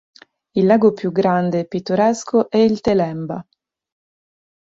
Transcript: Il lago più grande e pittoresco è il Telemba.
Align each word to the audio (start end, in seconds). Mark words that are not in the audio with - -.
Il 0.55 0.65
lago 0.65 0.93
più 0.93 1.11
grande 1.11 1.59
e 1.59 1.67
pittoresco 1.67 2.49
è 2.49 2.57
il 2.57 2.81
Telemba. 2.81 3.45